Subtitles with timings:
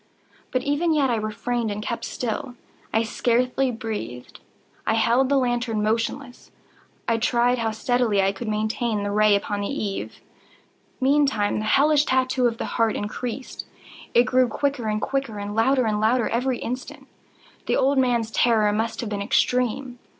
[0.49, 2.55] But even yet I refrained and kept still.
[2.91, 4.39] I scarcely breathed.
[4.87, 6.49] I held the lantern motionless.
[7.07, 10.19] I tried how steadily I could maintain the ray upon the eve.
[10.99, 13.67] Meantime the hellish tattoo of the heart increased.
[14.15, 17.05] It grew quicker and quicker, and louder and louder every instant.
[17.67, 19.99] The old man's terror must have been extreme!